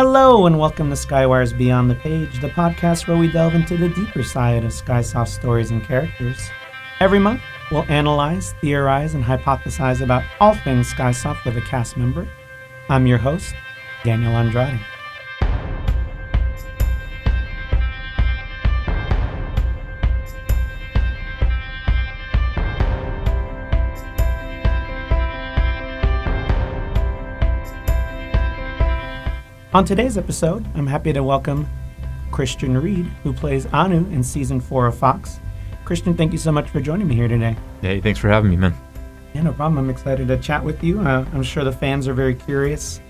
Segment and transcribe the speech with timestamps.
[0.00, 3.88] Hello, and welcome to Skywires Beyond the Page, the podcast where we delve into the
[3.88, 6.38] deeper side of Skysoft stories and characters.
[7.00, 7.40] Every month,
[7.72, 12.28] we'll analyze, theorize, and hypothesize about all things Skysoft with a cast member.
[12.88, 13.56] I'm your host,
[14.04, 14.78] Daniel Andrade.
[29.78, 31.64] On today's episode, I'm happy to welcome
[32.32, 35.38] Christian Reed, who plays Anu in season four of Fox.
[35.84, 37.56] Christian, thank you so much for joining me here today.
[37.80, 38.74] Hey, thanks for having me, man.
[39.34, 39.78] Yeah, no problem.
[39.78, 40.98] I'm excited to chat with you.
[41.00, 43.00] Uh, I'm sure the fans are very curious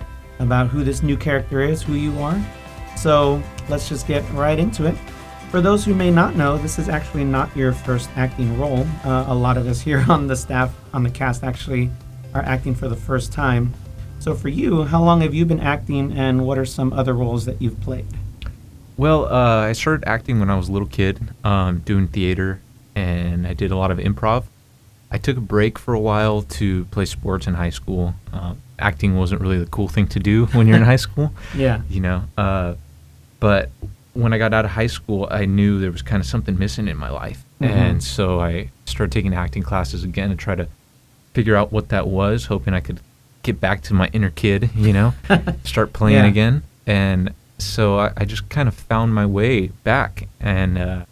[0.41, 2.39] about who this new character is, who you are.
[2.99, 4.97] So let's just get right into it.
[5.51, 8.87] For those who may not know, this is actually not your first acting role.
[9.07, 11.91] Uh, a lot of us here on the staff, on the cast, actually
[12.35, 13.73] are acting for the first time.
[14.21, 17.45] So for you, how long have you been acting, and what are some other roles
[17.47, 18.07] that you've played?
[18.97, 22.61] Well, uh, I started acting when I was a little kid, um, doing theater,
[22.97, 24.45] and I did a lot of improv.
[25.11, 28.15] I took a break for a while to play sports in high school.
[28.33, 31.83] Uh, acting wasn't really the cool thing to do when you're in high school, Yeah.
[31.89, 32.25] you know.
[32.37, 32.75] Uh,
[33.41, 33.71] but
[34.15, 36.89] when I got out of high school, I knew there was kind of something missing
[36.89, 37.69] in my life, Mhm.
[37.71, 40.67] and so I started taking acting classes again to try to
[41.35, 42.99] figure out what that was, hoping I could
[43.49, 45.15] get back to my inner kid, you know,
[45.65, 46.27] start playing Yeah.
[46.27, 46.63] again.
[46.87, 51.05] And so I, I just kind of found my way back, and uh,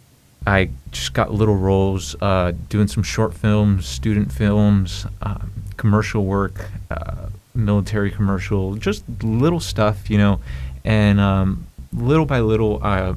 [0.45, 6.69] I just got little roles, uh, doing some short films, student films, um, commercial work,
[6.91, 10.39] uh, military commercial, just little stuff, you know.
[10.85, 13.15] And um, little by little, uh,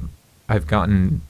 [0.49, 1.21] I've gotten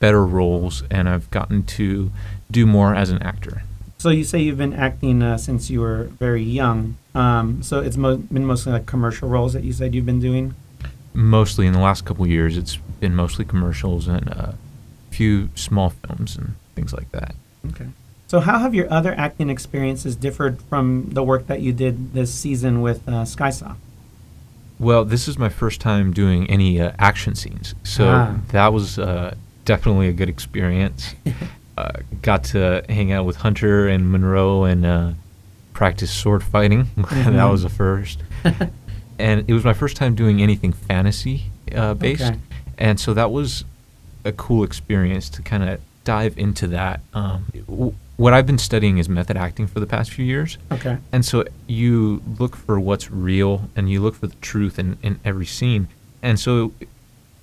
[0.00, 2.10] better roles, and I've gotten to
[2.50, 3.62] do more as an actor.
[4.00, 6.96] So you say you've been acting uh, since you were very young.
[7.14, 10.54] Um, so it's mo- been mostly like commercial roles that you said you've been doing.
[11.12, 14.56] Mostly in the last couple years, it's been mostly commercials and a
[15.10, 17.34] few small films and things like that.
[17.72, 17.88] Okay.
[18.26, 22.32] So how have your other acting experiences differed from the work that you did this
[22.32, 23.76] season with uh, Skysoft?
[24.78, 28.36] Well, this is my first time doing any uh, action scenes, so Ah.
[28.52, 29.34] that was uh,
[29.66, 31.14] definitely a good experience.
[31.80, 35.12] uh, got to hang out with Hunter and Monroe and uh,
[35.72, 36.84] practice sword fighting.
[36.96, 37.50] that Mhm.
[37.50, 38.22] was a first,
[39.18, 42.38] and it was my first time doing anything fantasy uh, based, Okay.
[42.78, 43.64] and so that was
[44.24, 47.00] a cool experience to kind of dive into that.
[47.14, 50.58] Um, w- what I've been studying is method acting for the past few years.
[50.70, 50.98] Okay.
[51.10, 55.18] And so you look for what's real and you look for the truth in, in
[55.24, 55.88] every scene.
[56.22, 56.72] And so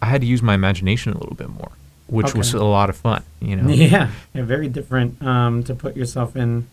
[0.03, 1.71] I had to use my imagination a little bit more,
[2.07, 3.69] which was a lot of fun, you know?
[3.73, 4.09] Yeah.
[4.33, 4.43] yeah.
[4.43, 6.67] Very different um, to put yourself in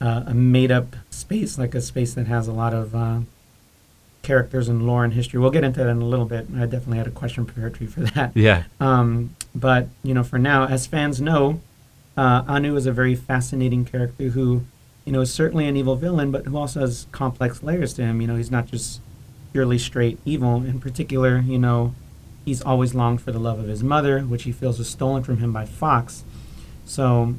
[0.00, 3.20] uh, a made-up space, like a space that has a lot of uh,
[4.22, 5.38] characters and lore and history.
[5.38, 6.46] We'll get into that in a little bit.
[6.56, 8.32] I definitely had a question prepared for you for that.
[8.34, 8.64] Yeah.
[8.80, 11.60] Um, but you know, for now, as fans know,
[12.16, 14.64] uh, Anu is a very fascinating character who,
[15.04, 18.20] you know, is certainly an evil villain, but who also has complex layers to him.
[18.20, 19.00] You know, he's not just
[19.52, 20.56] purely straight evil.
[20.56, 21.94] In particular, you know,
[22.44, 25.38] he's always longed for the love of his mother, which he feels was stolen from
[25.38, 26.24] him by Fox.
[26.84, 27.34] So,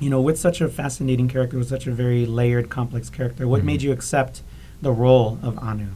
[0.00, 3.62] you know, with such a fascinating character, with such a very layered, complex character, what
[3.62, 3.64] Mhm.
[3.64, 4.42] made you accept
[4.80, 5.88] the role of Anu?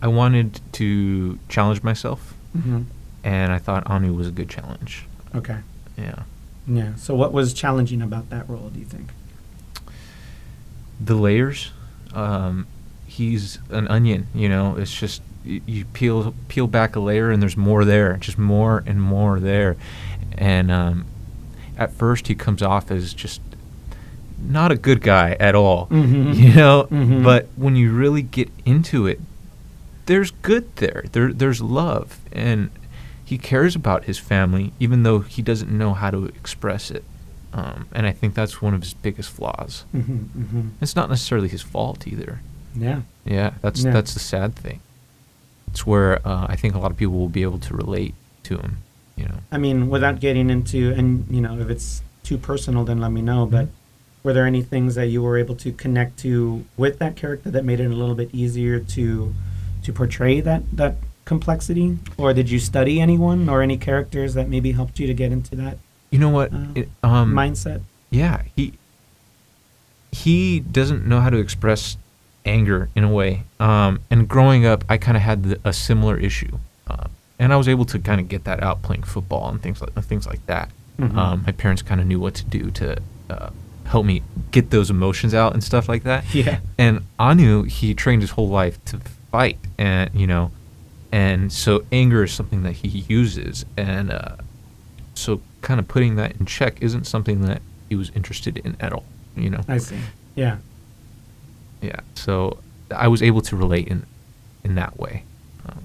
[0.00, 2.82] I wanted to challenge myself, Mm-hmm.
[3.24, 5.04] and I thought Anu was a good challenge.
[5.34, 5.58] Okay.
[5.98, 6.22] Yeah.
[6.68, 6.94] Yeah.
[6.94, 8.70] So, what was challenging about that role?
[8.72, 9.10] Do you think?
[11.00, 11.70] The layers,
[12.14, 12.66] um,
[13.06, 17.56] he's an onion, you know, it's just you peel peel back a layer and there's
[17.56, 19.76] more there, just more and more there.
[20.36, 21.06] And um,
[21.78, 23.40] at first he comes off as just
[24.42, 26.34] not a good guy at all, Mhm.
[26.42, 26.88] you know.
[26.90, 27.22] Mhm.
[27.24, 29.20] But when you really get into it,
[30.06, 31.04] there's good there.
[31.12, 32.70] There there's love, and
[33.24, 37.04] he cares about his family, even though he doesn't know how to express it.
[37.52, 39.84] Um, and I think that's one of his biggest flaws.
[39.94, 40.12] Mm-hmm,
[40.42, 40.60] mm-hmm.
[40.80, 42.40] It's not necessarily his fault either.
[42.76, 43.02] Yeah.
[43.24, 43.92] Yeah, that's Yeah.
[43.92, 44.80] that's the sad thing.
[45.70, 48.58] It's where uh, I think a lot of people will be able to relate to
[48.58, 48.78] him.
[49.16, 49.38] You know.
[49.52, 53.20] I mean, without getting into, and you know, if it's too personal, then let me
[53.22, 53.46] know.
[53.46, 53.68] But
[54.22, 57.64] were there any things that you were able to connect to with that character that
[57.64, 59.34] made it a little bit easier to
[59.82, 64.72] to portray that that complexity, or did you study anyone or any characters that maybe
[64.72, 65.78] helped you to get into that
[66.10, 66.52] You know what?
[66.52, 67.82] Uh, It- um, mindset?
[68.10, 68.72] yeah, he
[70.12, 71.96] he doesn't know how to express
[72.44, 73.42] anger in a way.
[73.58, 77.06] Um, and growing up, I kind of had the, a similar issue, uh,
[77.38, 79.92] and I was able to kind of get that out playing football and things like
[80.04, 80.70] things like that.
[80.98, 81.16] Mhm.
[81.16, 82.98] Um, my parents kind of knew what to do to
[83.30, 83.50] uh,
[83.84, 86.24] help me get those emotions out and stuff like that.
[86.34, 86.60] Yeah.
[86.78, 89.00] And Anu, he trained his whole life to
[89.30, 90.50] fight, and you know,
[91.12, 94.36] and so anger is something that he uses, and uh,
[95.14, 98.92] so kind of putting that in check isn't something that he was interested in at
[98.92, 99.04] all.
[99.36, 99.60] You know.
[99.68, 99.98] I see.
[100.34, 100.58] Yeah.
[101.80, 102.00] Yeah.
[102.14, 102.58] So
[102.94, 104.04] I was able to relate in
[104.64, 105.24] in that way.
[105.68, 105.78] Um,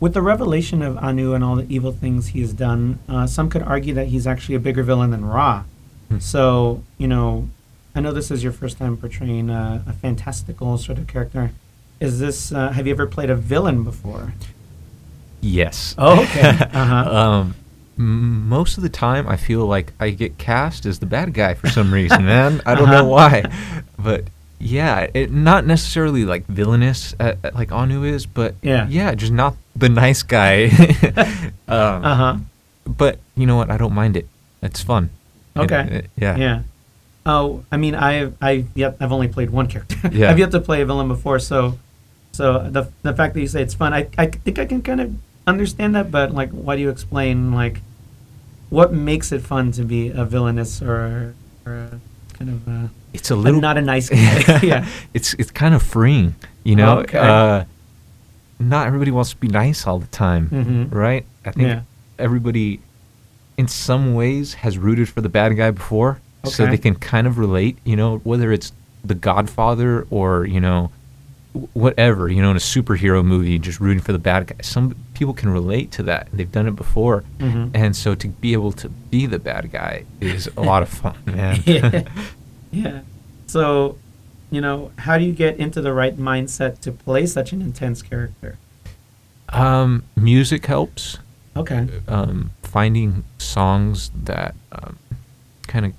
[0.00, 3.48] With the revelation of Anu and all the evil things he has done, uh, some
[3.48, 5.64] could argue that he's actually a bigger villain than Ra.
[6.08, 6.18] Hmm.
[6.18, 7.48] So, you know,
[7.94, 11.52] I know this is your first time portraying a, a fantastical sort of character.
[12.00, 14.32] Is this, uh, have you ever played a villain before?
[15.40, 15.94] yes.
[15.98, 16.48] Oh, okay.
[16.50, 17.16] Uh-huh.
[17.16, 17.54] um,
[17.96, 21.68] most of the time, I feel like I get cast as the bad guy for
[21.68, 22.60] some reason, man.
[22.66, 23.44] I don't know Uh-huh.
[23.44, 24.24] why, but
[24.60, 28.86] yeah, it not necessarily like villainous uh, uh, like Anu is, but Yeah.
[28.88, 30.68] yeah, just not the nice guy.
[31.68, 32.36] um, Uh huh.
[32.86, 33.70] But you know what?
[33.70, 34.28] I don't mind it.
[34.62, 35.10] It's fun.
[35.56, 36.04] Okay.
[36.04, 36.36] uh, yeah.
[36.36, 36.58] Yeah.
[37.26, 39.96] Oh, I mean, I've I've yet I've only played one character.
[40.12, 40.30] Yeah.
[40.30, 41.78] I've yet to play a villain before, so
[42.32, 45.00] so the the fact that you say it's fun, I I think I can kind
[45.00, 45.12] of
[45.46, 47.80] understand that, but like, why do you explain like
[48.70, 51.34] what makes it fun to be a villainous or
[51.66, 52.00] or a
[52.38, 54.60] kind of a, It's a little not a nice guy?
[54.62, 54.86] yeah.
[55.14, 56.34] it's it's kind of freeing,
[56.64, 56.98] you know.
[57.00, 57.18] Okay.
[57.18, 57.64] Uh,
[58.58, 60.94] not everybody wants to be nice all the time, Mhm.
[60.94, 61.24] right?
[61.44, 61.80] I think Yeah.
[62.18, 62.80] everybody,
[63.56, 67.38] in some ways, has rooted for the bad guy before, so they can kind of
[67.38, 67.78] relate.
[67.84, 68.72] You know, whether it's
[69.04, 70.90] The Godfather or you know,
[71.72, 72.28] whatever.
[72.28, 74.56] You know, in a superhero movie, just rooting for the bad guy.
[74.62, 76.28] Some people can relate to that.
[76.32, 77.70] They've done it before, Mhm.
[77.74, 81.14] and so to be able to be the bad guy is a lot of fun,
[81.26, 81.62] man.
[82.70, 83.00] yeah.
[83.46, 83.98] So,
[84.50, 88.02] you know, how do you get into the right mindset to play such an intense
[88.02, 88.58] character?
[89.48, 91.18] um, music helps.
[91.56, 91.88] Okay.
[92.06, 94.96] um, finding songs that um,
[95.66, 95.92] kind of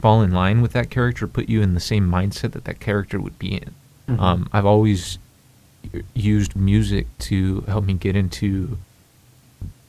[0.00, 3.20] fall in line with that character, put you in the same mindset that that character
[3.20, 3.74] would be in.
[4.08, 4.20] Mhm.
[4.20, 5.18] Um, I've always
[6.14, 8.76] used music to help me get into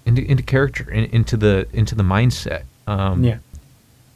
[0.06, 2.64] into, into character, in, into the into the mindset.
[2.86, 3.40] Um, yeah.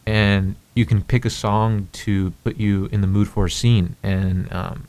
[0.05, 3.95] and you can pick a song to put you in the mood for a scene,
[4.03, 4.87] and um,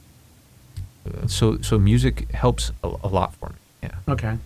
[1.27, 3.55] so so music helps a, a lot for me.
[3.83, 3.95] Yeah.
[4.09, 4.39] Okay.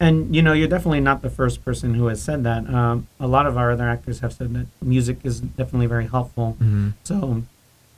[0.00, 2.68] And you know, you're definitely not the first person who has said that.
[2.72, 6.56] Um, a lot of our other actors have said that music is definitely very helpful.
[6.60, 6.90] Mm-hmm.
[7.02, 7.42] So,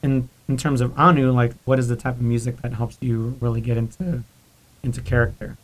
[0.02, 3.36] in in terms of Anu, like, what is the type of music that helps you
[3.40, 4.24] really get into
[4.82, 5.58] into character?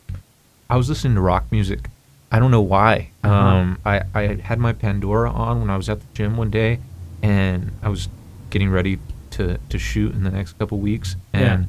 [0.69, 1.89] I was listening to rock music.
[2.31, 3.09] I don't know why.
[3.23, 3.33] Uh-huh.
[3.33, 6.79] Um, I, I had my Pandora on when I was at the gym one day,
[7.23, 8.07] and I was
[8.49, 8.99] getting ready
[9.31, 11.39] to, to shoot in the next couple weeks, Yeah.
[11.53, 11.67] and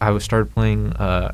[0.00, 1.32] I was started playing uh,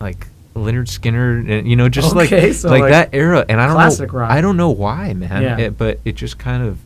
[0.00, 3.44] like Lynyrd Skynyrd, and you know, just Okay, like so like like that era.
[3.48, 4.30] And I don't classic know, rock.
[4.30, 5.42] I don't know why, man.
[5.42, 5.58] Yeah.
[5.58, 6.78] It, but it just kind of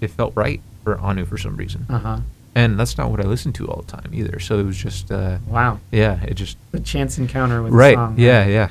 [0.00, 2.18] it felt right for Anu for some reason, Uh huh.
[2.54, 4.38] and that's not what I listen to all the time either.
[4.40, 5.78] So it was just uh, Wow.
[5.90, 8.14] yeah, it just The chance encounter with right, the song.
[8.18, 8.68] yeah, yeah.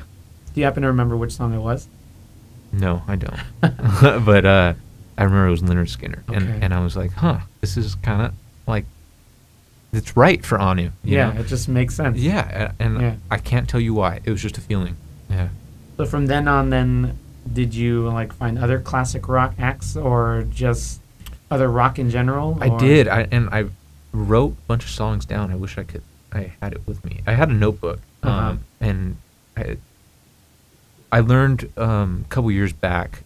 [0.54, 1.88] Do you happen to remember which song it was?
[2.72, 3.40] No, I don't.
[4.24, 4.74] but uh,
[5.22, 6.58] I remember it was Lynyrd Skynyrd, and Okay.
[6.62, 8.32] and I was like, huh, this is kind of
[8.66, 8.86] like
[9.92, 10.90] it's right for Anu.
[11.04, 11.40] yeah, know?
[11.40, 12.18] it just makes sense.
[12.18, 13.14] yeah, and Yeah.
[13.30, 14.18] I can't tell you why.
[14.24, 14.96] It was just a feeling.
[15.30, 15.50] Yeah.
[15.96, 17.16] So from then on, then
[17.52, 21.00] did you like find other classic rock acts or just
[21.52, 22.58] other rock in general?
[22.60, 23.66] I did, I and I
[24.12, 25.52] wrote a bunch of songs down.
[25.52, 26.02] I wish I could.
[26.32, 27.20] I had it with me.
[27.28, 28.48] I had a notebook, Uh-huh.
[28.50, 29.18] um, and
[29.56, 29.76] I
[31.12, 33.22] I learned um, a couple years back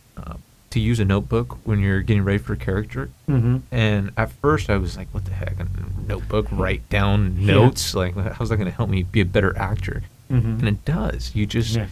[0.76, 3.08] to use a notebook when you're getting ready for a character.
[3.28, 3.58] Mm-hmm.
[3.72, 5.58] And at first, I was like, "What the heck?
[5.58, 5.66] A
[6.06, 6.46] notebook?
[6.52, 7.54] Write down Yeah.
[7.54, 7.94] notes?
[7.94, 10.58] Like, how's that going to help me be a better actor?" Mm-hmm.
[10.58, 11.34] And it does.
[11.34, 11.86] You just Yeah.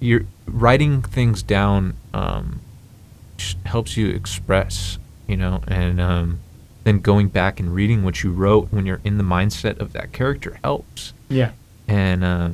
[0.00, 2.60] you're writing things down um,
[3.66, 4.98] helps you express,
[5.28, 6.40] you know, and um,
[6.84, 10.12] then going back and reading what you wrote when you're in the mindset of that
[10.12, 11.12] character helps.
[11.28, 11.52] Yeah.
[11.86, 12.50] And uh,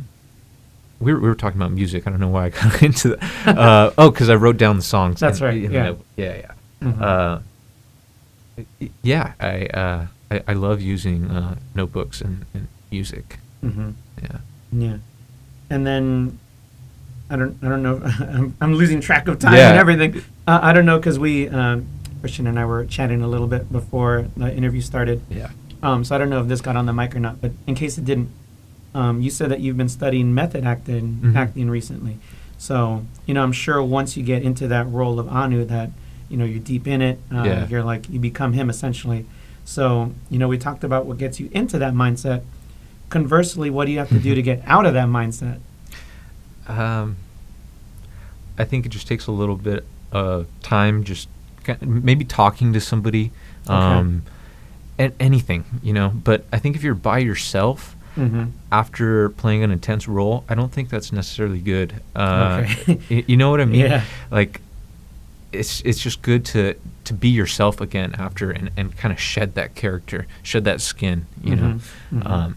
[1.01, 2.07] we, were, we were talking about music.
[2.07, 3.59] I don't know why I got into that.
[3.59, 5.21] Uh, oh, because I wrote down the songs.
[5.21, 5.83] That's in- right, the yeah.
[5.85, 6.07] notebook.
[6.17, 6.53] yeah, yeah.
[6.83, 7.01] Mhm.
[7.03, 7.41] Uh,
[9.03, 13.39] yeah, I, uh, I I love using uh, notebooks and, and music.
[13.63, 13.91] mm-hmm.
[14.23, 14.39] Yeah.
[14.73, 14.97] Yeah.
[15.71, 16.39] And then
[17.29, 19.71] I don't I don't know I'm, I'm losing track of time Yeah.
[19.71, 20.23] and everything.
[20.47, 21.87] Uh, I don't know because we um,
[22.21, 25.21] Christian and I were chatting a little bit before the interview started.
[25.29, 25.51] Yeah.
[25.83, 27.75] Um, so I don't know if this got on the mic or not, but in
[27.75, 28.31] case it didn't,
[28.97, 31.37] um, you said that you've been studying method acting Mhm.
[31.37, 32.17] acting recently.
[32.59, 35.91] So you know, I'm sure once you get into that role of Anu, that
[36.31, 37.19] you know you're deep in it.
[37.31, 37.69] Uh, Yeah.
[37.69, 39.27] You're like you become him essentially.
[39.65, 42.41] So you know, we talked about what gets you into that mindset.
[43.11, 45.59] Conversely, what do you have to do to get out of that mindset?
[46.69, 47.17] Um,
[48.59, 51.29] I think it just takes a little bit of time, just
[51.81, 53.31] maybe talking to somebody,
[53.69, 53.75] Okay.
[53.75, 54.23] um,
[54.99, 56.09] and anything, you know.
[56.25, 58.45] But I think if you're by yourself, Mm-hmm.
[58.73, 61.95] after playing an intense role, I don't think that's necessarily good.
[62.15, 62.99] Uh, Okay.
[63.11, 63.81] y- you know what I mean?
[63.83, 64.03] Yeah.
[64.31, 64.61] Like,
[65.53, 69.55] it's it's just good to to be yourself again after and, and kind of shed
[69.55, 71.27] that character, shed that skin.
[71.45, 71.81] You know, Mhm,
[72.23, 72.27] mhm.
[72.31, 72.57] Um,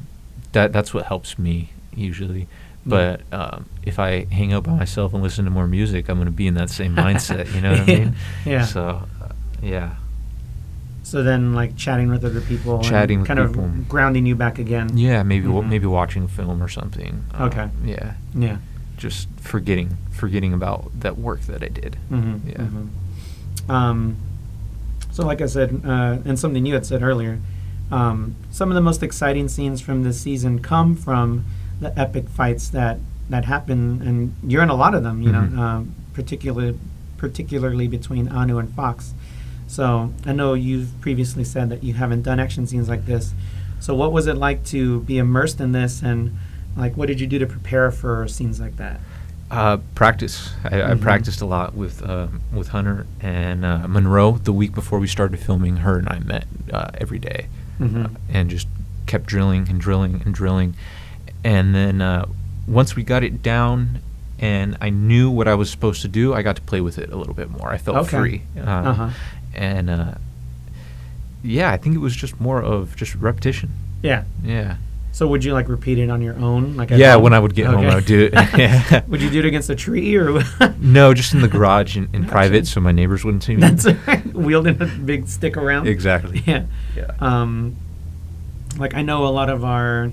[0.54, 2.48] that that's what helps me usually.
[2.86, 6.25] But um, if I hang out by myself and listen to more music, I'm going
[6.25, 7.54] to be in that same mindset.
[7.54, 8.16] You know what I mean?
[8.46, 8.66] Yeah.
[8.66, 9.28] So, uh,
[9.62, 9.96] yeah.
[11.10, 13.66] So then, like chatting with other people, and Chatting kind people.
[13.66, 14.96] of grounding you back again.
[14.96, 15.70] Yeah, maybe wa- Mhm.
[15.70, 17.24] maybe watching a film or something.
[17.34, 17.68] Uh, Okay.
[17.84, 18.13] Yeah.
[18.36, 18.58] Yeah.
[18.98, 21.98] Just forgetting forgetting about that work that I did.
[22.12, 22.50] Mm-hmm.
[22.50, 22.68] Yeah.
[23.70, 24.18] Um,
[25.12, 27.39] so, like I said, uh, and something you had said earlier,
[27.92, 31.46] um, some of the most exciting scenes from this season come from
[31.82, 33.00] the epic fights that
[33.30, 35.22] that happen, and you're in a lot of them.
[35.22, 36.78] You know, um, particularly
[37.18, 39.13] particularly between Anu and Fox.
[39.70, 43.34] So I know you've previously said that you haven't done action scenes like this.
[43.80, 46.36] So what was it like to be immersed in this, and
[46.76, 49.00] like what did you do to prepare for scenes like that?
[49.52, 50.52] Uh, practice.
[50.64, 51.02] I, I Mhm.
[51.02, 54.38] practiced a lot with uh, with Hunter and uh, Monroe.
[54.44, 57.46] The week before we started filming, her and I met uh, every day,
[57.80, 58.06] Mhm.
[58.06, 58.68] uh, and just
[59.06, 60.74] kept drilling and drilling and drilling.
[61.44, 62.26] And then uh,
[62.68, 64.00] once we got it down,
[64.40, 67.12] and I knew what I was supposed to do, I got to play with it
[67.12, 67.70] a little bit more.
[67.70, 68.18] I felt Okay.
[68.18, 68.42] free.
[68.58, 69.10] Uh, Uh-huh.
[69.53, 70.13] And uh,
[71.44, 73.72] yeah, I think it was just more of just repetition.
[74.01, 74.24] Yeah.
[74.44, 74.77] Yeah.
[75.12, 76.77] So would you like repeat it on your own?
[76.77, 77.24] Like Yeah, home?
[77.24, 78.34] when I would get home, I would do it.
[78.58, 79.01] Yeah.
[79.08, 80.41] would you do it against a tree or?
[80.79, 83.62] No, just in the garage in, in private, so my neighbors wouldn't see me.
[83.62, 83.86] That's
[84.34, 85.88] wielding a big stick around.
[85.88, 86.41] exactly.
[86.46, 86.65] Yeah.
[86.96, 87.12] Yeah.
[87.20, 87.75] Um,
[88.77, 90.12] like I know a lot of our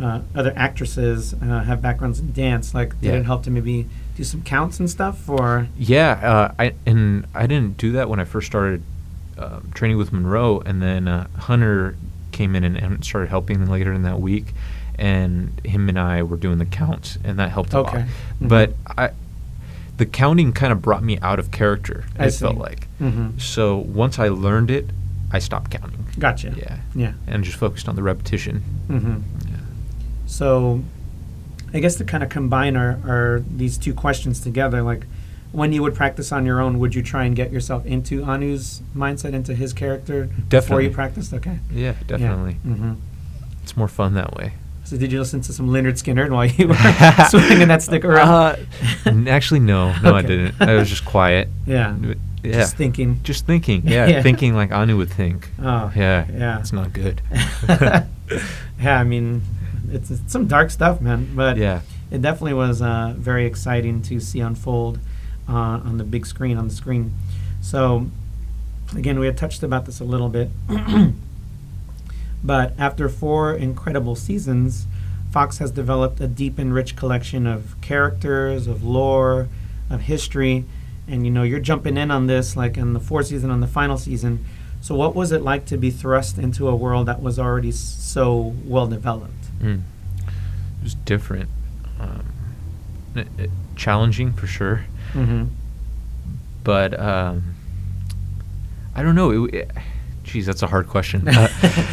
[0.00, 2.72] uh, other actresses uh, have backgrounds in dance.
[2.72, 3.18] Like, did Yeah.
[3.18, 3.86] it help to maybe
[4.18, 5.28] do some counts and stuff?
[5.28, 8.82] Or Yeah, uh, I and I didn't do that when I first started
[9.38, 11.96] um, training with Monroe, and then uh, Hunter
[12.32, 14.52] came in and, and started helping later in that week,
[14.98, 17.98] and him and I were doing the counts, and that helped a Okay.
[18.00, 18.08] lot.
[18.42, 18.48] Mhm.
[18.48, 19.10] But I,
[19.98, 22.04] the counting kind of brought me out of character.
[22.18, 22.40] I it see.
[22.40, 22.88] felt like.
[23.00, 23.40] Mhm.
[23.40, 24.90] So once I learned it,
[25.30, 26.04] I stopped counting.
[26.18, 26.52] gotcha.
[26.56, 27.12] Yeah, Yeah.
[27.28, 28.62] and just focused on the repetition.
[28.88, 29.56] hmm Yeah.
[30.26, 30.82] So,
[31.74, 35.06] I guess to kind of combine our, our these two questions together, like
[35.52, 38.82] when you would practice on your own, would you try and get yourself into Anu's
[38.94, 40.84] mindset, into his character before Definitely.
[40.84, 41.32] you practiced?
[41.34, 41.58] Okay.
[41.72, 42.54] Yeah, definitely.
[42.54, 42.94] hmm
[43.62, 44.52] It's more fun that way.
[44.84, 46.74] So, did you listen to some Lynyrd Skynyrd while you were
[47.28, 48.56] swinging that stick around?
[49.06, 50.54] Uh, actually, no, no, I didn't.
[50.62, 51.48] I was just quiet.
[51.66, 51.94] yeah.
[52.42, 52.52] Yeah.
[52.52, 53.20] Just thinking.
[53.24, 53.82] Just thinking.
[53.86, 54.22] Yeah, Yeah.
[54.22, 55.50] thinking like Anu would think.
[55.60, 55.92] Oh.
[55.96, 56.24] Yeah.
[56.32, 56.60] Yeah.
[56.60, 57.20] It's not good.
[57.68, 58.06] yeah,
[59.00, 59.42] I mean,
[59.90, 61.34] it's, it's some dark stuff, man.
[61.34, 61.80] But yeah.
[62.10, 64.98] it definitely was uh, very exciting to see unfold
[65.48, 67.14] uh, on the big screen, on the screen.
[67.60, 68.08] So,
[68.96, 70.50] again, we had touched about this a little bit.
[72.44, 74.86] but after four incredible seasons,
[75.30, 79.48] Fox has developed a deep and rich collection of characters, of lore,
[79.90, 80.64] of history.
[81.06, 83.66] And you know, you're jumping in on this like in the fourth season, on the
[83.66, 84.44] final season.
[84.80, 88.54] So, what was it like to be thrust into a world that was already so
[88.64, 89.47] well developed?
[89.60, 89.80] Mm.
[90.26, 91.48] It was different.
[92.00, 92.24] Um,
[93.14, 94.84] it- it- challenging for sure.
[95.12, 95.44] Mm-hmm.
[96.64, 97.54] But um,
[98.94, 99.44] I don't know.
[99.46, 99.70] It, it,
[100.24, 101.26] geez, that's a hard question.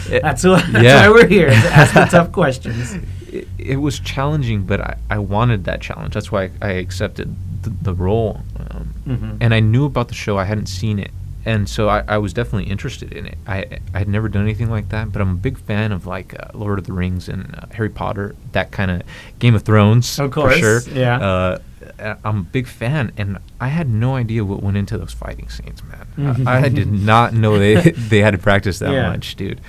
[0.05, 1.07] Uh, that's, why, that's yeah.
[1.07, 2.93] why we're here to ask the tough questions.
[3.31, 6.13] it, it was challenging, but I, I wanted that challenge.
[6.13, 8.41] That's why I accepted the, the role.
[8.59, 9.37] Um, Mhm.
[9.41, 10.37] And I knew about the show.
[10.37, 11.11] I hadn't seen it,
[11.45, 13.37] and so I, I was definitely interested in it.
[13.47, 16.33] I I had never done anything like that, but I'm a big fan of like
[16.39, 19.03] uh, Lord of the Rings and uh, Harry Potter, that kind of
[19.39, 20.19] Game of Thrones.
[20.19, 20.81] Of for sure.
[20.91, 21.19] yeah.
[21.19, 21.59] Uh,
[21.99, 25.49] I- I'm a big fan, and I had no idea what went into those fighting
[25.49, 26.47] scenes, man.
[26.47, 29.09] I, I did not know they they had to practice that Yeah.
[29.09, 29.61] much, dude.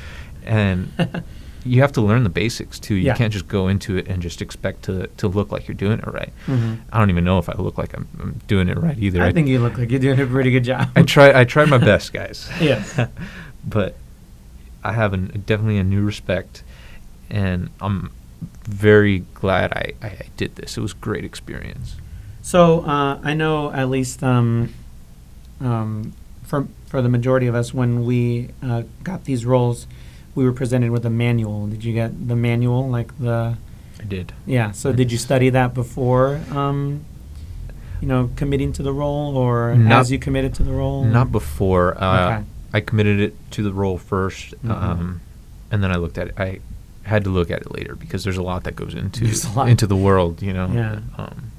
[0.44, 0.90] And
[1.66, 2.94] you have to learn the basics too.
[2.94, 3.14] You Yeah.
[3.16, 6.06] can't just go into it and just expect to, to look like you're doing it
[6.06, 6.32] right.
[6.46, 6.78] Mhm.
[6.92, 9.22] I don't even know if I look like I'm, I'm doing it right either.
[9.22, 10.88] I think you look like you're doing a pretty good job.
[10.96, 12.48] I try I tried my best, guys.
[12.60, 12.98] Yes.
[13.66, 13.96] but
[14.84, 16.62] I have an, definitely a new respect,
[17.28, 18.10] and I'm
[18.64, 20.76] very glad I, I, I did this.
[20.76, 21.96] It was a great experience.
[22.42, 24.72] So uh, I know at least um,
[25.60, 26.12] um,
[26.44, 29.88] for for the majority of us, when we uh, got these roles,
[30.36, 31.66] we were presented with a manual.
[31.66, 33.56] Did you get the manual, like the?
[33.98, 34.32] I did.
[34.46, 34.70] Yeah.
[34.72, 36.40] So did you study that before?
[36.52, 37.04] Um,
[38.00, 41.02] you know, committing to the role, or Not- as you committed to the role?
[41.04, 41.96] Not before.
[42.00, 42.44] Uh, Okay.
[42.74, 44.70] I committed it to the role 1st Mhm.
[44.70, 45.20] um,
[45.70, 46.34] and then I looked at it.
[46.38, 46.58] I
[47.04, 49.52] had to look at it later because there's a lot that goes into There's a
[49.56, 49.68] lot.
[49.70, 50.68] into the world, you know.
[50.72, 50.98] Yeah.
[51.16, 51.52] Um,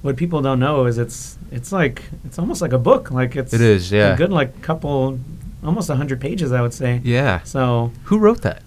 [0.00, 3.10] What people don't know is it's it's like it's almost like a book.
[3.10, 4.14] Like it's It is, yeah.
[4.14, 5.18] a good like couple,
[5.66, 7.00] almost a hundred pages, I would say.
[7.04, 7.42] yeah.
[7.42, 8.62] So Who wrote that?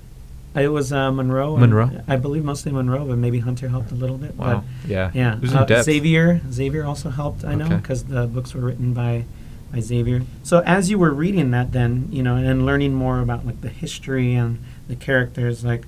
[0.56, 1.56] It was uh, Monroe.
[1.58, 1.89] Monroe?
[2.08, 4.36] I believe mostly Monroe, but maybe Hunter helped a little bit.
[4.36, 4.63] Wow.
[4.86, 5.06] Yeah.
[5.08, 5.36] But yeah.
[5.36, 5.86] It was in Uh, depth.
[5.86, 6.41] Xavier.
[6.51, 7.46] Xavier also helped.
[7.46, 9.25] I know because the books were written by
[9.72, 10.24] by Xavier.
[10.44, 13.70] So as you were reading that, then you know, and learning more about like the
[13.70, 15.86] history and the characters, like.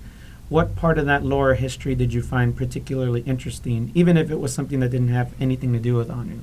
[0.49, 4.53] What part of that lore history did you find particularly interesting, even if it was
[4.53, 6.39] something that didn't have anything to do with Anu?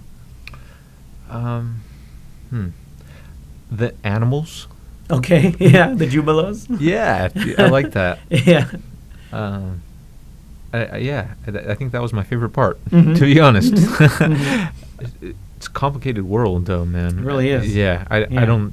[1.28, 1.82] Um,
[2.48, 2.68] hmm.
[3.70, 4.66] The animals.
[5.10, 6.66] Okay, yeah, the Jubilos.
[6.80, 8.18] Yeah, I like that.
[8.30, 8.70] yeah,
[9.32, 9.82] Um,
[10.72, 12.82] I, I, yeah, I, I think that was my favorite part.
[12.90, 13.14] Mhm.
[13.16, 14.72] To be honest, Mhm.
[15.56, 17.18] it's a complicated world, though, man.
[17.18, 17.74] It really is.
[17.74, 18.42] Yeah, I, Yeah.
[18.42, 18.72] I don't,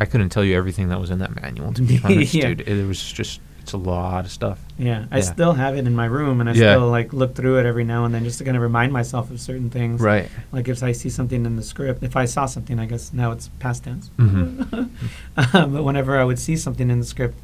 [0.00, 1.72] I couldn't tell you everything that was in that manual.
[1.74, 2.48] To be honest, Yeah.
[2.48, 4.60] dude, it was just, it's a lot of stuff.
[4.78, 5.06] yeah.
[5.10, 5.22] I Yeah.
[5.22, 6.74] still have it in my room, and I Yeah.
[6.74, 9.28] still like look through it every now and then just to kind of remind myself
[9.32, 10.00] of certain things.
[10.00, 10.28] Right.
[10.52, 13.32] Like if I see something in the script, if I saw something, I guess now
[13.32, 14.08] it's past tense.
[14.18, 14.88] Mhm.
[15.52, 17.36] um, but whenever I would see something in the script,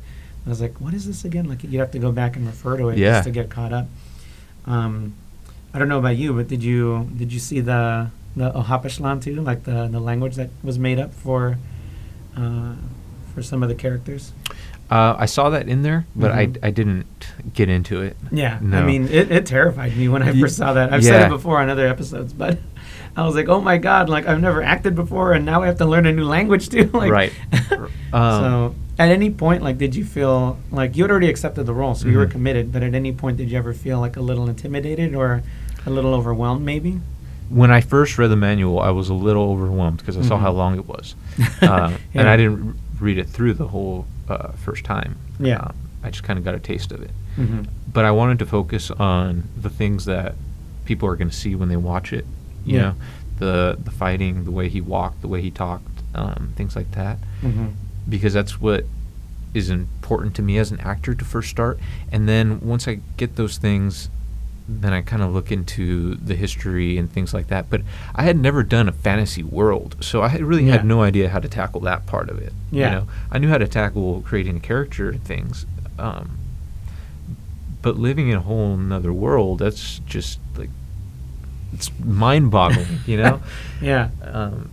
[0.46, 2.76] I was like, "What is this again?" Like you'd have to go back and refer
[2.76, 3.14] to it Yeah.
[3.14, 3.88] just to get caught up.
[4.64, 5.14] Um,
[5.74, 9.40] I don't know about you, but did you did you see the the Ohapashlan too,
[9.42, 11.58] like the the language that was made up for
[12.36, 12.74] uh,
[13.32, 14.32] for some of the characters?
[14.90, 16.58] Uh, I saw that in there, but Mhm.
[16.62, 17.06] I, I didn't
[17.54, 18.16] get into it.
[18.30, 20.92] Yeah, I mean, it, it terrified me when I first saw that.
[20.92, 22.58] I've said it before on other episodes, but
[23.16, 25.78] I was like, oh my god, like I've never acted before, and now I have
[25.78, 26.84] to learn a new language too.
[26.92, 27.32] like, Right.
[28.12, 31.72] Um, so, at any point, like, did you feel like you had already accepted the
[31.72, 32.30] role, so you were Mhm.
[32.32, 32.72] committed?
[32.72, 35.42] But at any point, did you ever feel like a little intimidated or
[35.86, 37.00] a little overwhelmed, maybe?
[37.48, 40.52] when I first read the manual, I was a little overwhelmed because I saw how
[40.52, 41.14] long it was,
[41.60, 45.16] uh, and I didn't read it through the whole uh, first time.
[45.40, 45.59] Yeah.
[45.61, 47.62] Um, I just kind of got a taste of it, Mm-hmm.
[47.92, 50.35] but I wanted to focus on the things that
[50.85, 52.26] people are going to see when they watch it.
[52.64, 52.80] You Yeah.
[52.82, 52.94] know,
[53.38, 57.18] the the fighting, the way he walked, the way he talked, um, things like that,
[57.42, 57.68] Mm-hmm.
[58.09, 58.85] because that's what
[59.54, 61.78] is important to me as an actor to first start,
[62.11, 64.09] and then once I get those things.
[64.69, 67.69] Then I kind of look into the history and things like that.
[67.69, 67.83] But
[68.14, 70.72] I had never done a fantasy world, so I had really Yeah.
[70.72, 72.53] had no idea how to tackle that part of it.
[72.70, 72.88] Yeah.
[72.88, 75.66] You know, I knew how to tackle creating a character and things,
[75.98, 76.38] um,
[77.83, 80.70] but living in a whole another world, that's just like
[81.75, 83.01] it's mind-boggling.
[83.07, 83.40] you know.
[83.83, 84.11] Yeah.
[84.22, 84.70] Um,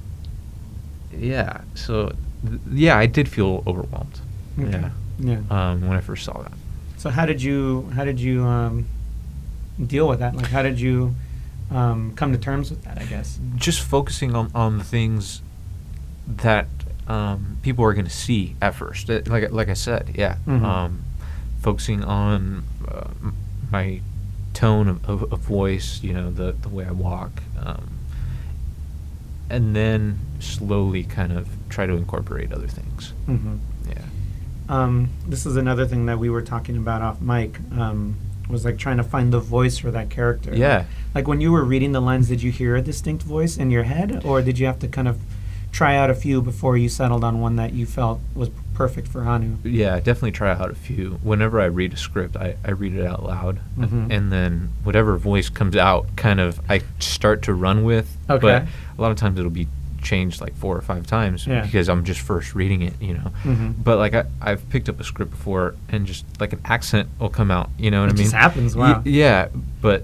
[1.18, 1.62] yeah.
[1.74, 2.14] So,
[2.48, 4.20] th- yeah, I did feel overwhelmed.
[4.60, 4.70] Okay.
[4.72, 4.90] Yeah.
[5.20, 5.40] Yeah.
[5.50, 6.52] Um, when I first saw that.
[6.98, 8.86] So how did you how did you um,
[9.86, 10.36] deal with that?
[10.36, 11.16] Like how did you
[11.72, 12.98] um, come to terms with that?
[13.00, 13.40] I guess.
[13.56, 15.42] Just focusing on, on the things
[16.28, 16.68] that
[17.08, 19.10] um, people are going to see at first.
[19.10, 20.38] Uh, Like like I said, yeah.
[20.48, 20.64] Mhm.
[20.64, 21.04] Um,
[21.62, 23.10] focusing on uh,
[23.72, 24.02] my
[24.54, 27.32] tone of, of, of voice, you know, the the way I walk,
[27.64, 27.90] um,
[29.50, 33.14] and then slowly kind of try to incorporate other things.
[33.28, 33.56] Mm-hmm.
[33.90, 34.02] Yeah.
[34.70, 37.60] Um, this is another thing that we were talking about off mic.
[37.78, 38.16] Um,
[38.50, 40.54] was like trying to find the voice for that character.
[40.56, 40.86] Yeah.
[41.16, 43.84] Like when you were reading the lines, did you hear a distinct voice in your
[43.84, 45.20] head, or did you have to kind of
[45.72, 49.22] try out a few before you settled on one that you felt was perfect for
[49.24, 49.58] Anu?
[49.64, 51.20] Yeah, definitely try out a few.
[51.22, 53.60] Whenever I read a script, I, I read it out loud.
[53.78, 54.12] Mhm.
[54.12, 58.18] And then whatever voice comes out, kind of, I start to run with.
[58.30, 58.42] Okay.
[58.42, 58.64] But
[58.98, 59.68] a lot of times it'll be
[60.02, 61.62] changed like four or five times Yeah.
[61.62, 63.32] because I'm just first reading it, you know.
[63.44, 63.76] Mhm.
[63.84, 67.30] But like I, I've picked up a script before and just like an accent will
[67.30, 68.24] come out, you know what It I mean?
[68.24, 69.02] just happens, Y- wow.
[69.06, 69.48] yeah,
[69.82, 70.04] but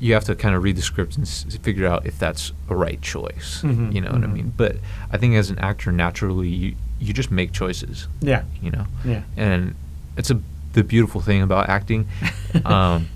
[0.00, 2.74] you have to kind of read the script and s- figure out if that's a
[2.76, 3.62] right choice.
[3.62, 4.32] Mhm, You know what I mhm.
[4.32, 4.52] mean?
[4.56, 4.76] But
[5.10, 8.42] I think as an actor, naturally, you, you just make choices Yeah.
[8.62, 9.22] you know Yeah.
[9.36, 9.74] and
[10.16, 10.40] it's a
[10.74, 12.06] the beautiful thing about acting
[12.64, 13.08] um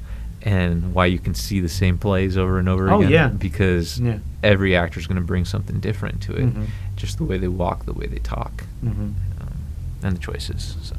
[0.42, 3.28] and why you can see the same plays over and over Oh, again yeah.
[3.28, 4.18] because Yeah.
[4.42, 6.66] Every actor is going to bring something different to it Mhm.
[6.96, 9.02] just the way they walk the way they talk Mm-hmm.
[9.40, 9.54] um,
[10.02, 10.96] and the choices so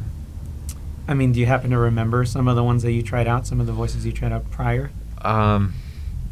[1.08, 3.48] I mean, do you happen to remember some of the ones that you tried out,
[3.48, 4.92] some of the voices you tried out prior?
[5.22, 5.74] um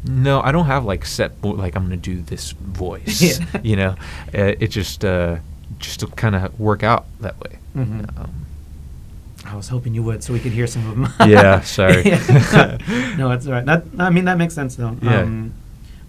[0.04, 3.60] no i don't have like set vo- like i'm going to do this voice Yeah.
[3.64, 3.90] you know
[4.34, 5.38] uh, it just uh
[5.78, 8.18] just to kind of work out that way Mhm.
[8.18, 8.32] um,
[9.44, 11.30] I was hoping you would, so we could hear some of them.
[11.30, 12.02] Yeah, sorry.
[13.16, 13.64] no, that's all right.
[13.64, 14.94] That I mean, that makes sense though.
[15.00, 15.20] Yeah.
[15.22, 15.54] Um,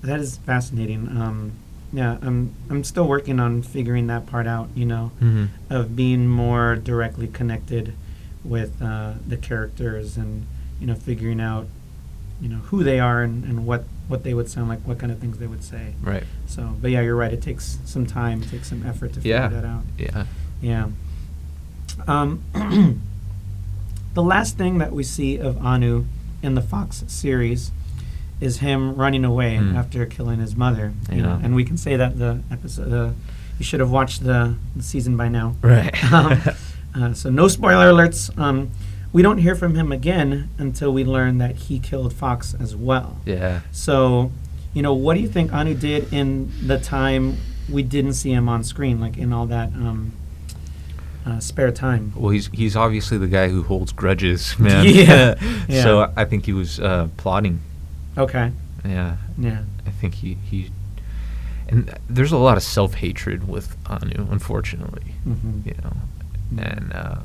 [0.02, 1.08] that is fascinating.
[1.08, 1.54] Um,
[1.92, 4.70] yeah, I'm I'm still working on figuring that part out.
[4.76, 5.50] You know, mhm.
[5.70, 7.94] of being more directly connected
[8.44, 10.46] with uh, the characters and
[10.80, 11.68] you know figuring out
[12.42, 15.12] you know who they are and, and what what they would sound like, what kind
[15.12, 15.94] of things they would say.
[16.02, 17.32] right So, but yeah, you're right.
[17.32, 19.84] It takes some time, it takes some effort to figure yeah that out.
[19.98, 20.26] yeah
[20.62, 20.90] Yeah.
[22.08, 22.44] Um,
[24.14, 26.06] the last thing that we see of Anu
[26.42, 27.72] in the Fox series
[28.41, 29.75] is him running away Mm.
[29.75, 30.93] after killing his mother.
[31.12, 32.91] You know, and we can say that the episode.
[32.93, 33.12] Uh,
[33.58, 35.56] you should have watched the, the season by now.
[35.62, 36.41] right um,
[36.95, 38.36] uh, so no spoiler alerts.
[38.39, 38.71] Um,
[39.12, 43.17] we don't hear from him again until we learn that he killed Fox as well.
[43.25, 43.62] Yeah.
[43.71, 44.32] So,
[44.73, 47.38] you know, what do you think Anu did in the time
[47.69, 50.13] we didn't see him on screen, like in all that um,
[51.25, 52.13] uh, spare time?
[52.15, 54.86] Well, he's he's obviously the guy who holds grudges, man.
[54.86, 55.36] Yeah,
[55.67, 55.84] yeah.
[55.84, 57.60] So I think he was uh, plotting.
[58.19, 58.51] Okay.
[58.86, 59.17] Yeah.
[59.38, 59.63] Yeah.
[59.86, 60.69] I think he he.
[61.67, 65.12] And there's a lot of self hatred with Anu, unfortunately.
[65.23, 65.93] hmm You know,
[66.63, 67.15] and uh,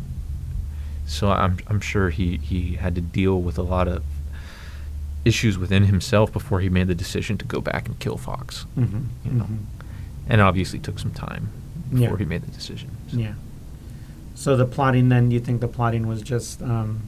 [1.07, 4.03] so I'm I'm sure he he had to deal with a lot of
[5.25, 8.67] issues within himself before he made the decision to go back and kill Fox.
[8.75, 9.49] hmm You know.
[10.29, 11.49] And obviously took some time
[11.93, 12.01] Yeah.
[12.01, 12.91] before he made the decision.
[13.09, 13.35] So- Yeah.
[14.35, 17.03] So the plotting, then, you think the plotting was just um,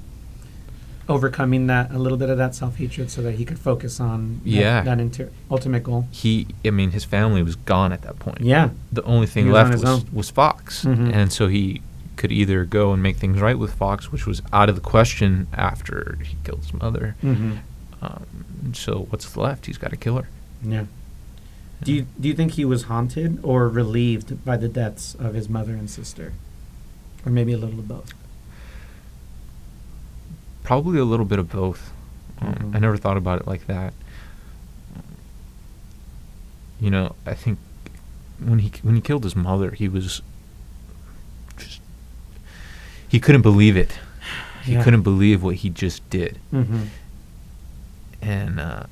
[1.09, 4.41] overcoming that a little bit of that self hatred, so that he could focus on
[4.45, 4.83] that- Yeah.
[4.83, 6.09] that, inter- ultimate goal.
[6.11, 8.41] He, I mean, his family was gone at that point.
[8.41, 8.71] Yeah.
[8.93, 10.85] the only thing He was left was, was Fox.
[10.85, 11.13] Mhm.
[11.15, 11.83] And so he
[12.17, 15.47] could either go and make things right with Fox, which was out of the question
[15.53, 17.15] after he killed his mother.
[17.21, 17.53] hmm
[18.03, 19.67] Um, so what's left?
[19.67, 20.29] He's got to kill her.
[20.63, 20.85] Yeah.
[21.83, 25.49] Do you do you think he was haunted or relieved by the deaths of his
[25.49, 26.33] mother and sister,
[27.25, 28.13] or maybe a little of both?
[30.67, 31.93] Probably a little bit of both.
[32.43, 32.75] Mhm.
[32.75, 33.95] I never thought about it like that.
[36.81, 37.59] You know, I think
[38.39, 40.05] when he when he killed his mother, he was
[41.57, 41.81] just
[43.09, 43.99] he couldn't believe it.
[44.65, 44.83] He Yeah.
[44.83, 46.39] couldn't believe what he just did.
[46.53, 46.83] Mm-hmm.
[48.23, 48.83] and uh,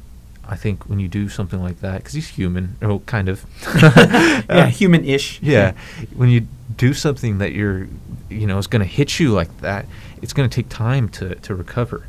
[0.49, 3.45] I think when you do something like that, because he's human, oh, kind of,
[3.83, 5.41] yeah, Uh, human-ish.
[5.43, 5.73] yeah,
[6.15, 7.89] when you do something that you're,
[8.29, 9.87] you know, is going to hit you like that,
[10.21, 12.07] it's going to take time to to recover,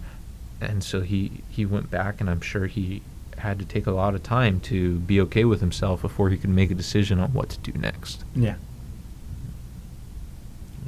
[0.59, 3.01] and so he he went back, and I'm sure he
[3.37, 6.49] had to take a lot of time to be okay with himself before he could
[6.49, 8.23] make a decision on what to do next.
[8.35, 8.55] Yeah.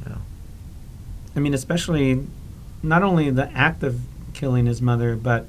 [0.03, 0.21] You know?
[1.35, 2.25] I mean, especially
[2.81, 4.01] not only the act of
[4.33, 5.47] killing his mother, but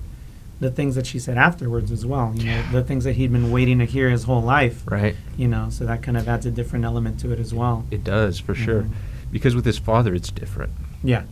[0.61, 2.33] the things that she said afterwards as well.
[2.35, 4.83] You know, the things that he'd been waiting to hear his whole life.
[4.87, 5.14] Right?
[5.37, 7.85] You know, so that kind of adds a different element to it as well.
[7.90, 8.90] It does for sure, Mhm.
[9.31, 10.73] because with his father, it's different.
[11.05, 11.23] Yeah.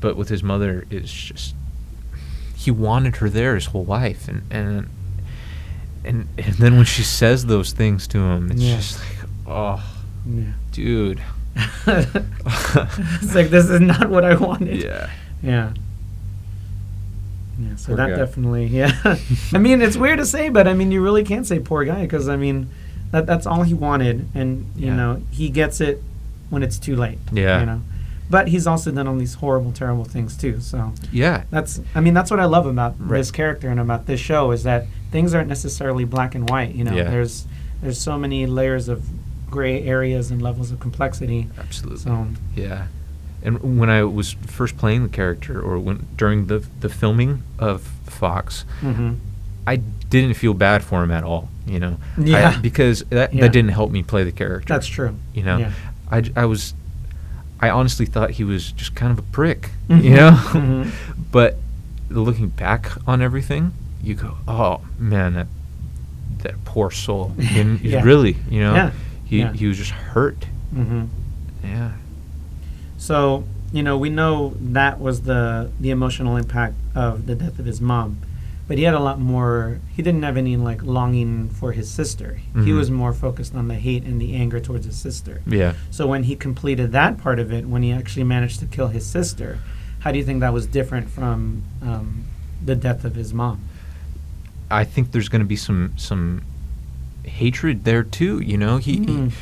[0.00, 1.54] but with his mother it's just
[2.54, 4.88] he wanted her there his whole life and and
[6.04, 8.76] and, and then when she says those things to him it's Yeah.
[8.76, 9.82] just like oh
[10.26, 10.52] Yeah.
[10.70, 11.22] dude
[11.56, 14.82] it's like this is not what I wanted.
[14.82, 15.08] yeah
[15.42, 15.72] Yeah.
[17.58, 18.16] Yeah, so Poor that guy.
[18.16, 18.92] definitely, yeah.
[19.52, 22.02] I mean, it's weird to say, but I mean, you really can't say poor guy
[22.02, 22.68] because I mean,
[23.10, 24.96] that that's all he wanted, and you Yeah.
[24.96, 26.02] know, he gets it
[26.50, 27.18] when it's too late.
[27.32, 27.60] Yeah.
[27.60, 27.80] You know,
[28.30, 30.60] but he's also done all these horrible, terrible things too.
[30.60, 33.18] So yeah that's, I mean, that's what I love about Right.
[33.18, 36.74] this character and about this show is that things aren't necessarily black and white.
[36.74, 37.10] You know, Yeah.
[37.10, 37.46] there's
[37.82, 39.04] there's so many layers of
[39.50, 41.48] gray areas and levels of complexity.
[41.58, 42.86] absolutely So yeah
[43.42, 47.82] and when i was first playing the character or when during the the filming of
[48.06, 49.16] fox mhm.
[49.66, 52.58] i didn't feel bad for him at all you know I- Yeah.
[52.60, 53.42] because that, Yeah.
[53.42, 55.14] that didn't help me play the character that's true.
[55.34, 55.72] you know Yeah.
[56.10, 56.74] I, I was
[57.60, 60.90] i honestly thought he was just kind of a prick Mhm, you know mhm.
[61.32, 61.56] but
[62.10, 63.72] looking back on everything
[64.02, 65.46] you go oh man that
[66.42, 68.02] that poor soul and Yeah.
[68.02, 68.90] really you know Yeah,
[69.26, 69.52] he yeah.
[69.52, 71.04] he was just hurt Mm-hmm.
[71.64, 71.92] yeah
[72.98, 77.64] So, you know, we know that was the the emotional impact of the death of
[77.64, 78.18] his mom.
[78.66, 82.40] But he had a lot more he didn't have any like longing for his sister.
[82.52, 82.76] He Mhm.
[82.76, 85.40] was more focused on the hate and the anger towards his sister.
[85.46, 88.88] yeah So when he completed that part of it, when he actually managed to kill
[88.88, 89.58] his sister,
[90.00, 92.24] how do you think that was different from um,
[92.64, 93.60] the death of his mom?
[94.70, 96.42] i think there's going to be some some
[97.24, 99.08] hatred there too you know he Mm.
[99.08, 99.32] he,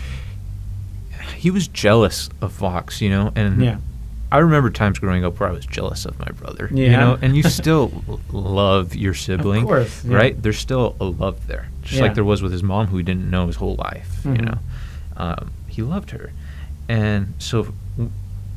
[1.36, 3.78] he was jealous of fox you know and Yeah.
[4.32, 6.68] I remember times growing up where I was jealous of my brother.
[6.72, 9.64] You know, and you still love your sibling.
[9.64, 10.16] course, yeah.
[10.16, 10.42] Right?
[10.42, 11.68] There's still a love there.
[11.82, 12.02] Just Yeah.
[12.02, 14.22] like there was with his mom who he didn't know his whole life.
[14.24, 14.44] You Mhm.
[14.46, 14.58] know?
[15.16, 16.32] Um, he loved her.
[16.88, 17.72] And so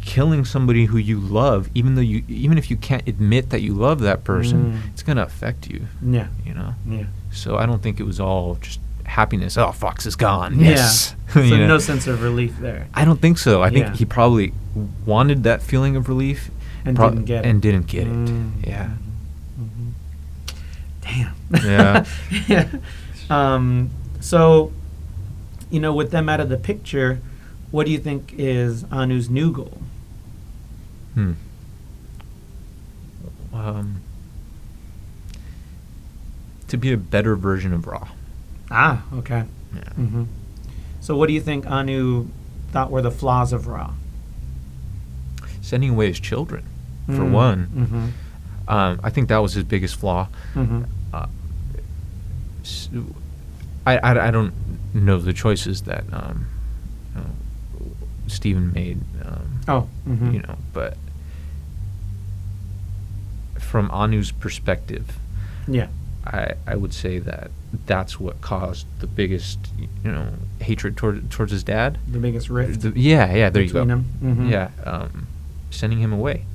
[0.02, 3.74] killing somebody who you love, even though you even if you can't admit that you
[3.76, 4.89] love that person, Mm.
[4.92, 5.82] it's gonna affect you.
[6.02, 6.28] Yeah.
[6.46, 6.74] You know?
[6.88, 7.04] Yeah.
[7.32, 9.58] So I don't think it was all just happiness.
[9.58, 10.60] Oh Fox is gone.
[10.60, 10.88] Yeah.
[10.88, 11.67] So know?
[11.67, 12.88] no sense of relief there.
[12.93, 13.62] I don't think so.
[13.62, 14.54] I think he probably
[15.06, 16.50] wanted that feeling of relief
[16.86, 17.50] And prob- didn't get it.
[17.50, 18.13] and didn't get it.
[18.13, 18.52] Mm.
[18.65, 18.89] Yeah.
[19.60, 19.91] Mhm.
[21.02, 21.36] Damn.
[21.63, 22.06] Yeah.
[22.48, 22.67] yeah.
[23.30, 24.72] Um, so,
[25.69, 27.19] you know, with them out of the picture,
[27.72, 29.82] what do you think is Anu's new goal?
[31.13, 31.34] Hmm.
[33.54, 34.02] Um,
[36.67, 38.08] to be a better version of Ra.
[38.72, 39.44] Ah, okay.
[39.76, 39.94] Yeah.
[39.94, 40.24] hmm
[41.02, 42.28] So, what do you think Anu
[42.72, 43.92] thought were the flaws of Ra?
[45.62, 46.64] sending away his children,
[47.06, 47.68] for Mm, one.
[47.76, 48.12] mhm,
[48.74, 50.28] Um, I think that was his biggest flaw.
[50.56, 50.86] mhm.
[51.14, 51.28] Uh,
[53.86, 54.54] I, I, I don't
[54.96, 56.48] know the choices that um,
[57.16, 57.22] uh,
[58.28, 59.00] Stephen made.
[59.24, 60.34] Um, Oh, mhm.
[60.34, 60.98] you know, but
[63.60, 65.18] from Anu's perspective,
[65.68, 65.88] Yeah.
[66.26, 67.50] I, I would say that
[67.86, 69.58] that's what caused the biggest,
[70.04, 70.28] you know,
[70.60, 71.98] hatred toward, towards his dad.
[72.12, 72.82] The biggest rift.
[72.82, 73.86] The- yeah, yeah, there you go.
[73.86, 74.50] Mhm.
[74.50, 75.28] Yeah, um,
[75.72, 76.46] sending him away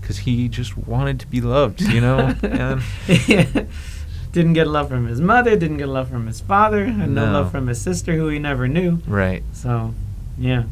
[0.00, 2.34] because he just wanted to be loved, you know.
[2.42, 2.82] and
[3.26, 3.64] Yeah.
[4.32, 7.32] Didn't get love from his mother, didn't get love from his father, and no, No.
[7.32, 9.00] love from his sister who he never knew.
[9.06, 9.94] right, So,
[10.36, 10.64] yeah.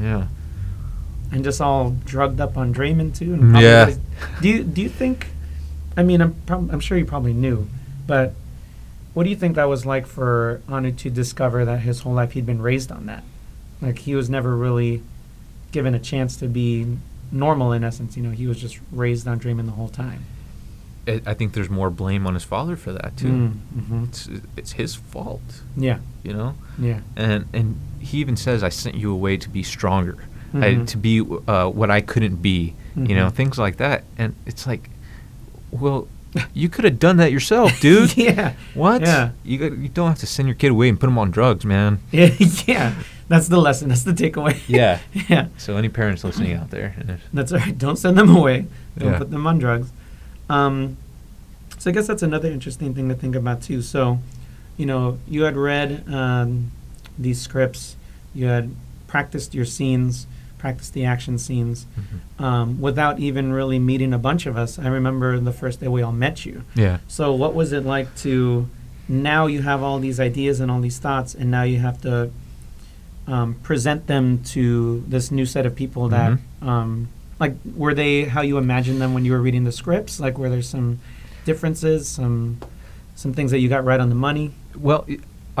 [0.00, 0.28] yeah,
[1.30, 3.34] And just all drugged up on Draymond too.
[3.34, 3.86] And Yeah.
[3.86, 3.98] was-
[4.40, 5.26] do you do you think?
[5.98, 7.68] I mean, I'm prob- I'm sure you probably knew,
[8.10, 8.34] but
[9.14, 12.32] what do you think that was like for Anu to discover that his whole life
[12.32, 13.22] he'd been raised on that?
[13.80, 15.02] Like he was never really
[15.72, 16.96] given a chance to be
[17.30, 18.16] normal in essence.
[18.16, 20.24] You know, he was just raised on dreaming the whole time.
[21.06, 23.28] I, I think there's more blame on his father for that too.
[23.28, 24.08] Mm, mhm.
[24.08, 25.98] It's it's his fault, Yeah.
[26.24, 26.54] you know.
[26.78, 27.00] Yeah.
[27.16, 30.16] And and he even says, "I sent you away to be stronger,
[30.52, 30.86] I, Mhm.
[30.88, 34.02] to be uh, what I couldn't be," you know, things like that.
[34.18, 34.90] And it's like,
[35.70, 36.06] well,
[36.54, 38.16] you could have done that yourself, dude.
[38.16, 38.54] yeah.
[38.74, 39.02] What?
[39.02, 39.30] Yeah.
[39.44, 41.64] You got, you don't have to send your kid away and put him on drugs,
[41.64, 42.00] man.
[42.10, 42.30] Yeah.
[42.66, 42.94] yeah.
[43.28, 43.88] That's the lesson.
[43.88, 44.60] That's the takeaway.
[44.68, 44.98] Yeah.
[45.28, 45.48] yeah.
[45.56, 46.94] So any parents listening out there,
[47.32, 47.76] That's right.
[47.76, 48.66] Don't send them away.
[48.98, 49.18] Don't Yeah.
[49.18, 49.90] put them on drugs.
[50.48, 50.96] Um,
[51.78, 53.82] so I guess that's another interesting thing to think about too.
[53.82, 54.18] So,
[54.76, 56.72] you know, you had read um,
[57.18, 57.96] these scripts,
[58.34, 58.74] you had
[59.06, 60.26] practiced your scenes,
[60.60, 61.86] practiced the action scenes,
[62.38, 64.78] um, without even really meeting a bunch of us.
[64.78, 66.62] I remember the first day we all met you.
[66.74, 68.68] yeah, So, what was it like to
[69.08, 72.30] now you have all these ideas and all these thoughts, and now you have to
[73.26, 76.66] um, present them to this new set of people that, Mhm.
[76.66, 80.18] um, like, were they how you imagined them when you were reading the scripts?
[80.20, 80.98] Like, were there some
[81.44, 82.58] differences, some
[83.14, 84.52] some things that you got right on the money?
[84.74, 85.04] Well,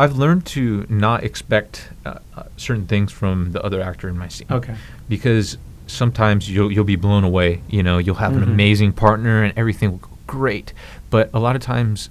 [0.02, 4.28] I've learned to not expect uh, uh, certain things from the other actor in my
[4.28, 4.48] scene.
[4.50, 4.74] Okay.
[5.08, 7.60] Because sometimes you'll you'll be blown away.
[7.68, 8.42] You know, you'll have Mhm.
[8.42, 10.72] an amazing partner and everything will go great.
[11.10, 12.08] But a lot of times,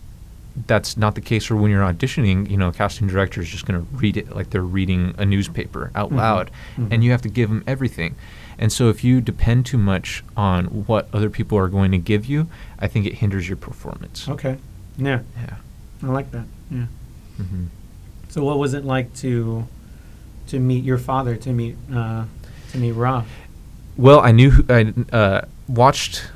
[0.68, 1.50] that's not the case.
[1.50, 4.36] Or when you're auditioning, you know, a casting director is just going to read it
[4.36, 6.18] like they're reading a newspaper out Mhm.
[6.18, 6.88] loud, Mhm.
[6.92, 8.16] and you have to give them everything.
[8.62, 12.26] And so, if you depend too much on what other people are going to give
[12.26, 12.48] you,
[12.78, 14.28] I think it hinders your performance.
[14.28, 14.58] Okay.
[14.98, 15.56] Yeah, Yeah.
[16.04, 16.46] I like that.
[16.70, 16.86] Yeah.
[17.38, 17.66] hmm
[18.30, 19.68] So, what was it like to
[20.48, 21.36] to meet your father?
[21.36, 22.26] To meet uh,
[22.72, 23.26] to meet Ra?
[23.98, 26.32] Well, I knew who, I uh, watched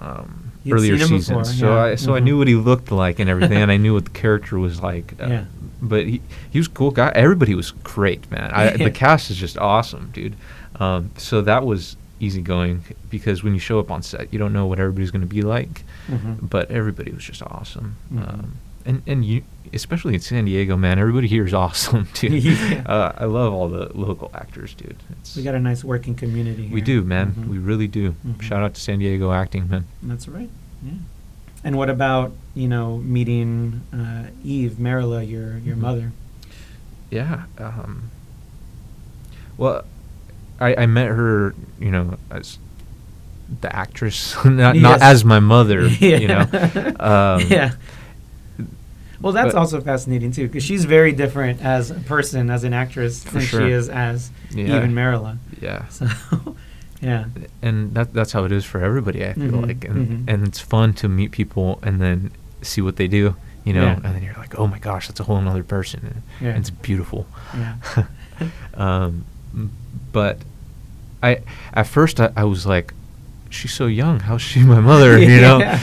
[0.00, 1.82] um, earlier seasons, before, so yeah.
[1.82, 2.24] I so I Mhm.
[2.24, 5.14] knew what he looked like and everything, and I knew what the character was like.
[5.20, 5.44] Uh, Yeah.
[5.80, 7.12] But he he was a cool guy.
[7.14, 8.50] Everybody was great, man.
[8.52, 10.34] I, the cast is just awesome, dude.
[10.80, 14.66] Um, so that was easygoing because when you show up on set, you don't know
[14.66, 16.50] what everybody's going to be like, Mhm.
[16.50, 17.94] but everybody was just awesome.
[18.12, 18.28] Mhm.
[18.28, 18.52] Um,
[18.88, 22.42] and and you, especially in San Diego, man, everybody here is awesome, dude.
[22.44, 22.82] Yeah.
[22.86, 24.96] uh, I love all the local actors, dude.
[25.10, 26.74] It's, We got a nice working community here.
[26.74, 27.32] we do, man.
[27.32, 27.48] Mhm.
[27.48, 28.16] We really do.
[28.26, 28.42] Mhm.
[28.42, 29.84] Shout out to San Diego acting, man.
[30.02, 30.50] That's right.
[30.82, 30.92] Yeah.
[31.62, 35.80] And what about you know meeting uh, Eve Marilla, your your Mhm.
[35.80, 36.12] mother?
[37.10, 37.44] Yeah.
[37.58, 38.10] Um,
[39.56, 39.84] well,
[40.60, 42.58] I, I met her, you know, as
[43.60, 46.16] the actress, not not as my mother, yeah.
[46.18, 46.40] you know.
[47.00, 47.72] Um, yeah.
[49.20, 52.72] Well, that's but- also fascinating too, because she's very different as a person, as an
[52.72, 53.60] actress, than sure.
[53.60, 54.76] she is as Yeah.
[54.76, 55.38] Eve and Marilla.
[55.60, 55.86] Yeah.
[55.88, 56.06] So,
[57.00, 57.24] yeah.
[57.62, 59.24] And that that's how it is for everybody.
[59.26, 60.32] I feel Mhm, like, and mhm.
[60.32, 62.30] and it's fun to meet people and then
[62.62, 63.94] see what they do, you know, Yeah.
[64.04, 66.00] and then you're like, oh my gosh, that's a whole other person.
[66.06, 66.56] And Yeah.
[66.56, 67.26] It's beautiful.
[67.56, 67.74] Yeah.
[68.74, 69.24] um,
[70.12, 70.38] but
[71.22, 71.38] I
[71.74, 72.94] at first I, I was like,
[73.50, 74.20] she's so young.
[74.20, 75.18] How's she my mother?
[75.32, 75.78] You know,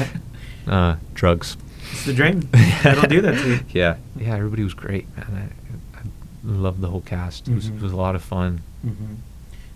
[0.67, 1.57] uh, drugs.
[1.95, 2.41] It's the dream.
[2.83, 3.59] That'll do that to you.
[3.69, 4.35] Yeah, yeah.
[4.35, 5.49] Everybody was great, man.
[5.95, 6.01] I, I
[6.43, 7.47] loved the whole cast.
[7.47, 8.61] It was, it was a lot of fun.
[8.81, 9.15] hmm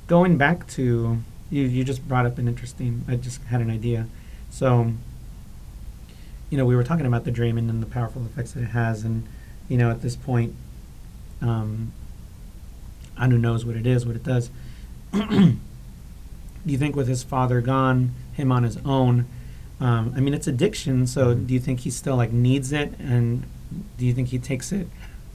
[0.07, 3.05] Going back to you, you just brought up an interesting.
[3.07, 4.07] I just had an idea.
[4.49, 4.91] So,
[6.49, 8.69] you know, we were talking about the dream and then the powerful effects that it
[8.71, 9.27] has, and
[9.67, 10.55] you know, at this point,
[11.41, 11.93] um,
[13.17, 14.49] Anu knows what it is, what it does.
[15.13, 15.55] do
[16.65, 19.25] you think with his father gone, him on his own?
[19.79, 21.07] Um, I mean, it's addiction.
[21.07, 23.43] So, do you think he still like needs it, and
[23.97, 24.87] do you think he takes it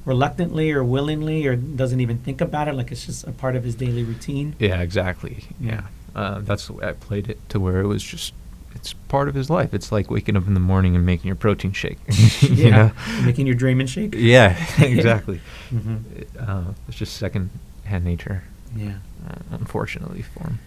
[0.04, 2.74] reluctantly or willingly, or doesn't even think about it?
[2.74, 4.54] Like it's just a part of his daily routine.
[4.58, 5.44] Yeah, exactly.
[5.60, 5.82] Yeah.
[6.14, 8.34] Uh, that's the way I played it to where it was just.
[8.76, 9.72] It's part of his life.
[9.72, 11.98] It's like waking up in the morning and making your protein shake.
[12.42, 12.92] you yeah, know?
[13.24, 14.14] making your dream and shake.
[14.16, 15.40] Yeah, exactly.
[15.70, 17.50] hmm It, uh, it's just second
[17.84, 18.42] hand nature,
[18.76, 18.96] Yeah.
[19.28, 20.58] uh, unfortunately for him.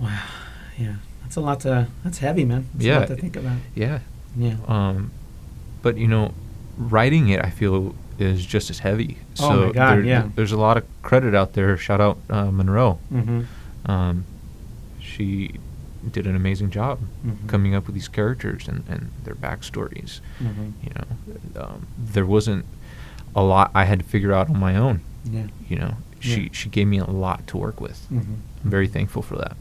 [0.00, 0.22] Wow.
[0.80, 1.86] Yeah, that's a lot to.
[2.04, 2.66] That's heavy, man.
[2.74, 3.04] That's Yeah.
[3.06, 3.58] to think about.
[3.74, 3.98] Yeah.
[4.36, 4.56] Yeah.
[4.66, 5.10] Um,
[5.82, 6.32] but you know,
[6.78, 9.16] writing it, I feel is just as heavy.
[9.40, 10.28] Oh so my God, there- yeah.
[10.34, 11.76] there's a lot of credit out there.
[11.76, 12.98] Shout out uh, Monroe.
[13.12, 13.90] Mm-hmm.
[13.90, 14.24] Um,
[15.00, 15.54] she
[16.10, 17.46] did an amazing job Mhm.
[17.48, 20.20] coming up with these characters and, and their backstories.
[20.42, 20.70] Mm-hmm.
[20.84, 22.64] You know, um, there wasn't
[23.36, 25.00] a lot I had to figure out on my own.
[25.24, 25.46] Yeah.
[25.68, 26.48] You know, she Yeah.
[26.52, 28.06] she gave me a lot to work with.
[28.12, 28.34] Mm-hmm.
[28.64, 29.56] I'm very thankful for that.